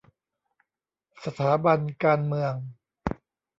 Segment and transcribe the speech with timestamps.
[1.25, 2.53] สถาบันการเมือง